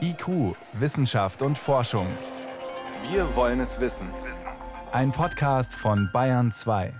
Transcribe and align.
IQ, 0.00 0.56
Wissenschaft 0.72 1.42
und 1.42 1.56
Forschung. 1.56 2.06
Wir 3.10 3.36
wollen 3.36 3.60
es 3.60 3.80
wissen. 3.80 4.08
Ein 4.90 5.12
Podcast 5.12 5.74
von 5.74 6.10
Bayern 6.12 6.50
2. 6.50 6.92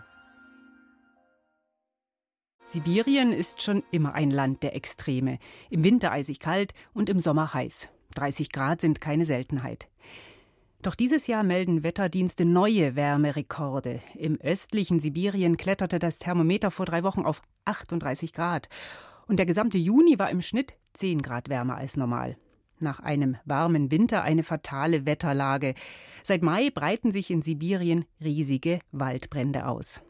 Sibirien 2.62 3.32
ist 3.32 3.62
schon 3.62 3.82
immer 3.90 4.14
ein 4.14 4.30
Land 4.30 4.62
der 4.62 4.76
Extreme. 4.76 5.38
Im 5.68 5.82
Winter 5.82 6.12
eisig 6.12 6.38
kalt 6.38 6.72
und 6.94 7.08
im 7.08 7.18
Sommer 7.18 7.52
heiß. 7.54 7.88
30 8.14 8.52
Grad 8.52 8.80
sind 8.80 9.00
keine 9.00 9.26
Seltenheit. 9.26 9.88
Doch 10.82 10.94
dieses 10.94 11.26
Jahr 11.26 11.42
melden 11.42 11.82
Wetterdienste 11.82 12.44
neue 12.44 12.94
Wärmerekorde. 12.94 14.00
Im 14.14 14.40
östlichen 14.40 15.00
Sibirien 15.00 15.56
kletterte 15.56 15.98
das 15.98 16.20
Thermometer 16.20 16.70
vor 16.70 16.86
drei 16.86 17.02
Wochen 17.02 17.24
auf 17.24 17.42
38 17.64 18.32
Grad. 18.32 18.68
Und 19.26 19.38
der 19.38 19.46
gesamte 19.46 19.78
Juni 19.78 20.20
war 20.20 20.30
im 20.30 20.40
Schnitt 20.40 20.76
10 20.94 21.22
Grad 21.22 21.48
wärmer 21.48 21.76
als 21.76 21.96
normal. 21.96 22.36
Nach 22.80 23.00
einem 23.00 23.36
warmen 23.44 23.90
Winter 23.90 24.22
eine 24.22 24.42
fatale 24.42 25.04
Wetterlage. 25.04 25.74
Seit 26.22 26.42
Mai 26.42 26.70
breiten 26.70 27.12
sich 27.12 27.30
in 27.30 27.42
Sibirien 27.42 28.06
riesige 28.24 28.80
Waldbrände 28.90 29.66
aus. 29.66 30.00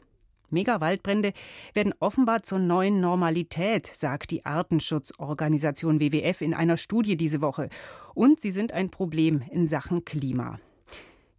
Megawaldbrände 0.51 1.33
werden 1.73 1.93
offenbar 1.99 2.43
zur 2.43 2.59
neuen 2.59 2.99
Normalität, 2.99 3.87
sagt 3.93 4.31
die 4.31 4.45
Artenschutzorganisation 4.45 5.99
WWF 5.99 6.41
in 6.41 6.53
einer 6.53 6.77
Studie 6.77 7.17
diese 7.17 7.41
Woche 7.41 7.69
und 8.13 8.39
sie 8.39 8.51
sind 8.51 8.71
ein 8.71 8.89
Problem 8.89 9.41
in 9.51 9.67
Sachen 9.67 10.05
Klima. 10.05 10.59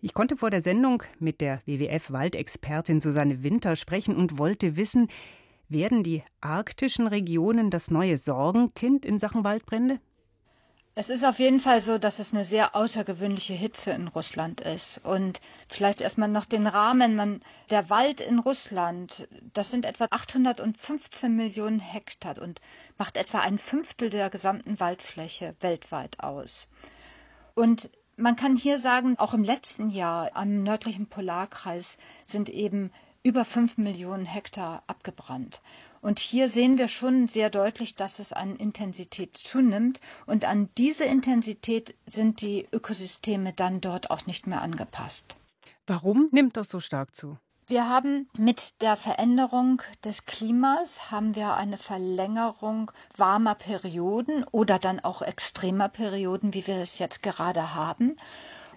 Ich 0.00 0.14
konnte 0.14 0.36
vor 0.36 0.50
der 0.50 0.62
Sendung 0.62 1.02
mit 1.18 1.40
der 1.40 1.62
WWF-Waldexpertin 1.66 3.00
Susanne 3.00 3.42
Winter 3.42 3.76
sprechen 3.76 4.16
und 4.16 4.38
wollte 4.38 4.76
wissen, 4.76 5.08
werden 5.68 6.02
die 6.02 6.22
arktischen 6.40 7.06
Regionen 7.06 7.70
das 7.70 7.90
neue 7.90 8.18
Sorgenkind 8.18 9.06
in 9.06 9.18
Sachen 9.18 9.44
Waldbrände? 9.44 10.00
Es 10.94 11.08
ist 11.08 11.24
auf 11.24 11.38
jeden 11.38 11.60
Fall 11.60 11.80
so, 11.80 11.96
dass 11.96 12.18
es 12.18 12.34
eine 12.34 12.44
sehr 12.44 12.76
außergewöhnliche 12.76 13.54
Hitze 13.54 13.92
in 13.92 14.08
Russland 14.08 14.60
ist. 14.60 15.00
Und 15.02 15.40
vielleicht 15.66 16.02
erstmal 16.02 16.28
noch 16.28 16.44
den 16.44 16.66
Rahmen. 16.66 17.16
Man, 17.16 17.40
der 17.70 17.88
Wald 17.88 18.20
in 18.20 18.38
Russland, 18.38 19.26
das 19.54 19.70
sind 19.70 19.86
etwa 19.86 20.08
815 20.10 21.34
Millionen 21.34 21.80
Hektar 21.80 22.36
und 22.42 22.60
macht 22.98 23.16
etwa 23.16 23.40
ein 23.40 23.56
Fünftel 23.56 24.10
der 24.10 24.28
gesamten 24.28 24.80
Waldfläche 24.80 25.56
weltweit 25.60 26.20
aus. 26.20 26.68
Und 27.54 27.88
man 28.18 28.36
kann 28.36 28.54
hier 28.56 28.78
sagen, 28.78 29.18
auch 29.18 29.32
im 29.32 29.44
letzten 29.44 29.88
Jahr 29.88 30.30
am 30.34 30.62
nördlichen 30.62 31.06
Polarkreis 31.06 31.96
sind 32.26 32.50
eben 32.50 32.92
über 33.22 33.44
fünf 33.44 33.78
Millionen 33.78 34.26
Hektar 34.26 34.82
abgebrannt. 34.86 35.60
Und 36.00 36.18
hier 36.18 36.48
sehen 36.48 36.78
wir 36.78 36.88
schon 36.88 37.28
sehr 37.28 37.48
deutlich, 37.48 37.94
dass 37.94 38.18
es 38.18 38.32
an 38.32 38.56
Intensität 38.56 39.36
zunimmt. 39.36 40.00
Und 40.26 40.44
an 40.44 40.68
diese 40.76 41.04
Intensität 41.04 41.94
sind 42.06 42.40
die 42.40 42.66
Ökosysteme 42.72 43.52
dann 43.52 43.80
dort 43.80 44.10
auch 44.10 44.26
nicht 44.26 44.48
mehr 44.48 44.62
angepasst. 44.62 45.36
Warum 45.86 46.28
nimmt 46.32 46.56
das 46.56 46.68
so 46.68 46.80
stark 46.80 47.14
zu? 47.14 47.38
Wir 47.68 47.88
haben 47.88 48.28
mit 48.36 48.82
der 48.82 48.96
Veränderung 48.96 49.80
des 50.04 50.26
Klimas 50.26 51.12
haben 51.12 51.36
wir 51.36 51.54
eine 51.54 51.78
Verlängerung 51.78 52.90
warmer 53.16 53.54
Perioden 53.54 54.44
oder 54.50 54.80
dann 54.80 54.98
auch 55.00 55.22
extremer 55.22 55.88
Perioden, 55.88 56.54
wie 56.54 56.66
wir 56.66 56.78
es 56.78 56.98
jetzt 56.98 57.22
gerade 57.22 57.74
haben. 57.74 58.16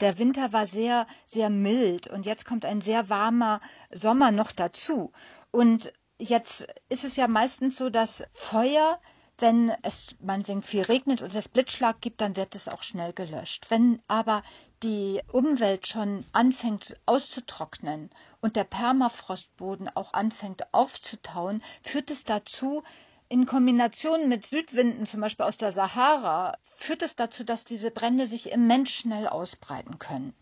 Der 0.01 0.17
Winter 0.17 0.53
war 0.53 0.67
sehr, 0.67 1.07
sehr 1.25 1.49
mild 1.49 2.07
und 2.07 2.25
jetzt 2.25 2.45
kommt 2.45 2.65
ein 2.65 2.81
sehr 2.81 3.09
warmer 3.09 3.61
Sommer 3.91 4.31
noch 4.31 4.51
dazu. 4.51 5.11
Und 5.51 5.93
Jetzt 6.17 6.67
ist 6.87 7.03
es 7.03 7.17
ja 7.17 7.27
meistens 7.27 7.77
so, 7.77 7.89
dass 7.89 8.23
Feuer, 8.31 9.01
wenn 9.37 9.69
es 9.81 10.15
meinetwegen 10.21 10.61
viel 10.61 10.83
regnet 10.83 11.21
und 11.21 11.35
es 11.35 11.49
Blitzschlag 11.49 11.99
gibt, 11.99 12.21
dann 12.21 12.37
wird 12.37 12.55
es 12.55 12.69
auch 12.69 12.83
schnell 12.83 13.11
gelöscht. 13.11 13.65
Wenn 13.69 14.01
aber 14.07 14.41
die 14.81 15.21
Umwelt 15.29 15.87
schon 15.87 16.25
anfängt 16.31 16.95
auszutrocknen 17.05 18.11
und 18.39 18.55
der 18.55 18.63
Permafrostboden 18.63 19.89
auch 19.93 20.13
anfängt 20.13 20.73
aufzutauen, 20.73 21.61
führt 21.81 22.11
es 22.11 22.23
dazu, 22.23 22.81
in 23.27 23.45
Kombination 23.45 24.29
mit 24.29 24.45
Südwinden, 24.45 25.05
zum 25.07 25.21
Beispiel 25.21 25.45
aus 25.45 25.57
der 25.57 25.71
Sahara, 25.71 26.57
führt 26.63 27.01
es 27.01 27.15
dazu, 27.15 27.43
dass 27.43 27.65
diese 27.65 27.91
Brände 27.91 28.27
sich 28.27 28.51
immens 28.51 28.91
schnell 28.91 29.27
ausbreiten 29.27 29.99
können. 29.99 30.33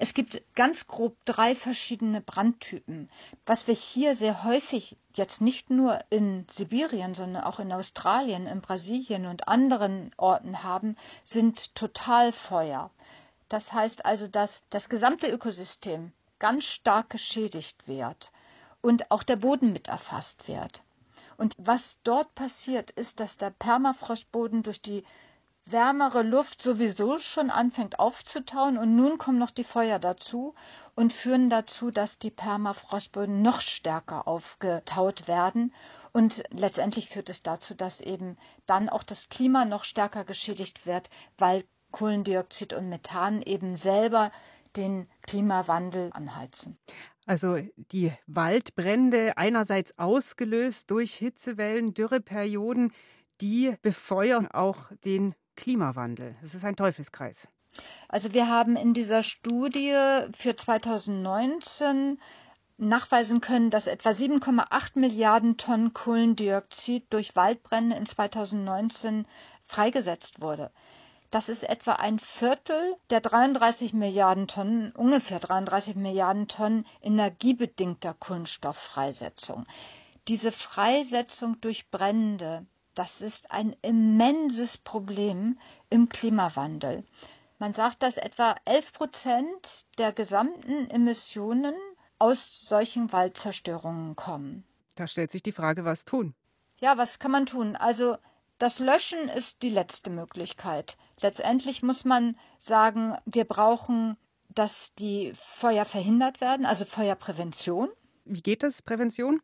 Es 0.00 0.14
gibt 0.14 0.42
ganz 0.54 0.86
grob 0.86 1.16
drei 1.24 1.56
verschiedene 1.56 2.20
Brandtypen. 2.20 3.10
Was 3.46 3.66
wir 3.66 3.74
hier 3.74 4.14
sehr 4.14 4.44
häufig, 4.44 4.96
jetzt 5.14 5.40
nicht 5.40 5.70
nur 5.70 5.98
in 6.08 6.46
Sibirien, 6.48 7.14
sondern 7.14 7.42
auch 7.42 7.58
in 7.58 7.72
Australien, 7.72 8.46
in 8.46 8.60
Brasilien 8.60 9.26
und 9.26 9.48
anderen 9.48 10.12
Orten 10.16 10.62
haben, 10.62 10.96
sind 11.24 11.74
Totalfeuer. 11.74 12.92
Das 13.48 13.72
heißt 13.72 14.04
also, 14.04 14.28
dass 14.28 14.62
das 14.70 14.88
gesamte 14.88 15.28
Ökosystem 15.28 16.12
ganz 16.38 16.66
stark 16.66 17.10
geschädigt 17.10 17.88
wird 17.88 18.30
und 18.80 19.10
auch 19.10 19.24
der 19.24 19.36
Boden 19.36 19.72
mit 19.72 19.88
erfasst 19.88 20.46
wird. 20.46 20.84
Und 21.38 21.54
was 21.56 22.00
dort 22.02 22.34
passiert, 22.34 22.90
ist, 22.90 23.20
dass 23.20 23.36
der 23.36 23.50
Permafrostboden 23.50 24.64
durch 24.64 24.82
die 24.82 25.04
wärmere 25.64 26.22
Luft 26.22 26.60
sowieso 26.60 27.20
schon 27.20 27.50
anfängt 27.50 28.00
aufzutauen 28.00 28.76
und 28.76 28.96
nun 28.96 29.18
kommen 29.18 29.38
noch 29.38 29.52
die 29.52 29.64
Feuer 29.64 30.00
dazu 30.00 30.54
und 30.96 31.12
führen 31.12 31.48
dazu, 31.48 31.92
dass 31.92 32.18
die 32.18 32.32
Permafrostböden 32.32 33.40
noch 33.40 33.60
stärker 33.60 34.26
aufgetaut 34.26 35.28
werden. 35.28 35.72
Und 36.12 36.42
letztendlich 36.50 37.08
führt 37.08 37.28
es 37.28 37.44
dazu, 37.44 37.74
dass 37.74 38.00
eben 38.00 38.36
dann 38.66 38.88
auch 38.88 39.04
das 39.04 39.28
Klima 39.28 39.64
noch 39.64 39.84
stärker 39.84 40.24
geschädigt 40.24 40.86
wird, 40.86 41.08
weil 41.36 41.64
Kohlendioxid 41.92 42.72
und 42.72 42.88
Methan 42.88 43.42
eben 43.42 43.76
selber 43.76 44.32
den 44.76 45.08
Klimawandel 45.22 46.10
anheizen. 46.12 46.78
Also 47.26 47.58
die 47.76 48.12
Waldbrände 48.26 49.36
einerseits 49.36 49.98
ausgelöst 49.98 50.90
durch 50.90 51.14
Hitzewellen, 51.14 51.92
Dürreperioden, 51.92 52.92
die 53.40 53.74
befeuern 53.82 54.48
auch 54.48 54.90
den 55.04 55.34
Klimawandel. 55.54 56.36
Es 56.42 56.54
ist 56.54 56.64
ein 56.64 56.76
Teufelskreis. 56.76 57.48
Also 58.08 58.32
wir 58.32 58.48
haben 58.48 58.76
in 58.76 58.94
dieser 58.94 59.22
Studie 59.22 59.94
für 60.32 60.56
2019 60.56 62.18
nachweisen 62.78 63.40
können, 63.40 63.70
dass 63.70 63.88
etwa 63.88 64.10
7,8 64.10 64.98
Milliarden 64.98 65.56
Tonnen 65.56 65.92
Kohlendioxid 65.92 67.12
durch 67.12 67.36
Waldbrände 67.36 67.96
in 67.96 68.06
2019 68.06 69.26
freigesetzt 69.66 70.40
wurde. 70.40 70.70
Das 71.30 71.48
ist 71.48 71.62
etwa 71.62 71.92
ein 71.92 72.18
Viertel 72.18 72.96
der 73.10 73.20
33 73.20 73.92
Milliarden 73.92 74.48
Tonnen, 74.48 74.92
ungefähr 74.92 75.38
33 75.38 75.96
Milliarden 75.96 76.48
Tonnen 76.48 76.86
energiebedingter 77.02 78.14
Kohlenstofffreisetzung. 78.14 79.66
Diese 80.26 80.52
Freisetzung 80.52 81.60
durch 81.60 81.90
Brände 81.90 82.66
das 82.98 83.20
ist 83.20 83.52
ein 83.52 83.76
immenses 83.82 84.76
Problem 84.76 85.56
im 85.88 86.08
Klimawandel. 86.08 87.04
Man 87.60 87.72
sagt, 87.72 88.02
dass 88.02 88.16
etwa 88.16 88.56
11 88.64 88.92
Prozent 88.92 89.86
der 89.98 90.12
gesamten 90.12 90.90
Emissionen 90.90 91.76
aus 92.18 92.66
solchen 92.66 93.12
Waldzerstörungen 93.12 94.16
kommen. 94.16 94.64
Da 94.96 95.06
stellt 95.06 95.30
sich 95.30 95.44
die 95.44 95.52
Frage, 95.52 95.84
was 95.84 96.04
tun? 96.04 96.34
Ja, 96.80 96.98
was 96.98 97.20
kann 97.20 97.30
man 97.30 97.46
tun? 97.46 97.76
Also 97.76 98.18
das 98.58 98.78
Löschen 98.80 99.28
ist 99.28 99.62
die 99.62 99.70
letzte 99.70 100.10
Möglichkeit. 100.10 100.96
Letztendlich 101.20 101.82
muss 101.82 102.04
man 102.04 102.36
sagen, 102.58 103.16
wir 103.24 103.44
brauchen, 103.44 104.16
dass 104.48 104.94
die 104.94 105.32
Feuer 105.34 105.84
verhindert 105.84 106.40
werden, 106.40 106.66
also 106.66 106.84
Feuerprävention. 106.84 107.88
Wie 108.28 108.42
geht 108.42 108.62
das, 108.62 108.82
Prävention? 108.82 109.40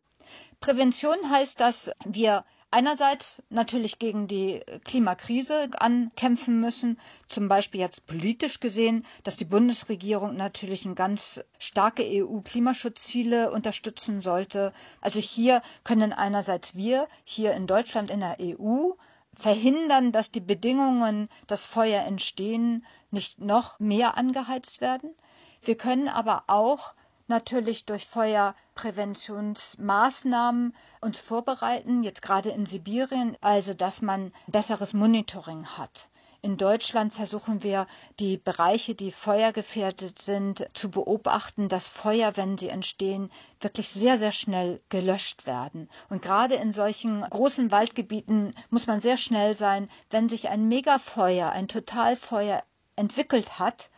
Prävention 0.61 1.17
heißt, 1.31 1.61
dass 1.61 1.91
wir 2.05 2.45
einerseits 2.71 3.43
natürlich 3.51 3.99
gegen 3.99 4.27
die 4.27 4.61
Klimakrise 4.85 5.69
ankämpfen 5.79 6.61
müssen, 6.61 6.99
zum 7.29 7.49
Beispiel 7.49 7.81
jetzt 7.81 8.07
politisch 8.07 8.59
gesehen, 8.61 9.07
dass 9.23 9.37
die 9.37 9.45
Bundesregierung 9.45 10.37
natürlich 10.37 10.87
ganz 10.97 11.41
starke 11.59 12.03
EU-Klimaschutzziele 12.05 13.53
unterstützen 13.53 14.23
sollte. 14.23 14.73
Also 15.01 15.21
hier 15.21 15.63
können 15.85 16.13
einerseits 16.13 16.75
wir 16.75 17.07
hier 17.25 17.53
in 17.53 17.67
Deutschland 17.67 18.11
in 18.11 18.21
der 18.21 18.37
EU 18.41 18.91
verhindern, 19.37 20.11
dass 20.13 20.31
die 20.33 20.41
Bedingungen, 20.41 21.29
dass 21.47 21.67
Feuer 21.67 22.03
entstehen, 22.05 22.85
nicht 23.11 23.41
noch 23.41 23.79
mehr 23.79 24.17
angeheizt 24.17 24.81
werden. 24.81 25.15
Wir 25.63 25.77
können 25.77 26.09
aber 26.09 26.45
auch 26.49 26.95
natürlich 27.27 27.85
durch 27.85 28.07
Feuerpräventionsmaßnahmen 28.07 30.75
uns 31.01 31.19
vorbereiten, 31.19 32.03
jetzt 32.03 32.23
gerade 32.23 32.51
in 32.51 32.67
Sibirien, 32.67 33.37
also 33.41 33.75
dass 33.75 34.03
man 34.03 34.33
besseres 34.47 34.93
Monitoring 34.93 35.67
hat. 35.67 36.09
In 36.45 36.59
Deutschland 36.59 37.15
versuchen 37.15 37.63
wir, 37.63 37.87
die 38.21 38.37
Bereiche, 38.37 38.95
die 38.95 39.13
feuergefährdet 39.13 40.21
sind, 40.21 40.69
zu 40.75 40.91
beobachten, 40.91 41.71
dass 41.71 41.89
Feuer, 41.89 42.37
wenn 42.37 42.59
sie 42.59 42.69
entstehen, 42.69 43.31
wirklich 43.61 43.89
sehr, 43.89 44.19
sehr 44.19 44.31
schnell 44.31 44.83
gelöscht 44.91 45.47
werden. 45.47 45.89
Und 46.11 46.21
gerade 46.21 46.57
in 46.57 46.75
solchen 46.75 47.23
großen 47.23 47.71
Waldgebieten 47.71 48.55
muss 48.69 48.87
man 48.87 49.01
sehr 49.01 49.17
schnell 49.17 49.55
sein, 49.55 49.89
wenn 50.11 50.29
sich 50.29 50.51
ein 50.51 50.69
Megafeuer, 50.69 51.49
ein 51.49 51.67
Totalfeuer 51.67 52.63
entwickelt 52.95 53.59
hat, 53.59 53.89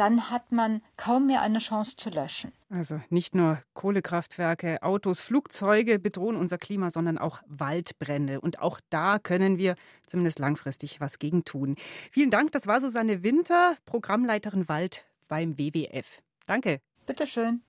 dann 0.00 0.30
hat 0.30 0.50
man 0.50 0.80
kaum 0.96 1.26
mehr 1.26 1.42
eine 1.42 1.58
Chance 1.58 1.94
zu 1.96 2.08
löschen. 2.08 2.52
Also 2.70 3.02
nicht 3.10 3.34
nur 3.34 3.62
Kohlekraftwerke, 3.74 4.82
Autos, 4.82 5.20
Flugzeuge 5.20 5.98
bedrohen 5.98 6.36
unser 6.36 6.56
Klima, 6.56 6.88
sondern 6.88 7.18
auch 7.18 7.42
Waldbrände. 7.46 8.40
Und 8.40 8.60
auch 8.60 8.80
da 8.88 9.18
können 9.18 9.58
wir 9.58 9.74
zumindest 10.06 10.38
langfristig 10.38 11.00
was 11.00 11.18
gegen 11.18 11.44
tun. 11.44 11.76
Vielen 12.10 12.30
Dank, 12.30 12.52
das 12.52 12.66
war 12.66 12.80
Susanne 12.80 13.22
Winter, 13.22 13.76
Programmleiterin 13.84 14.70
Wald 14.70 15.04
beim 15.28 15.58
WWF. 15.58 16.22
Danke. 16.46 16.80
Bitteschön. 17.04 17.62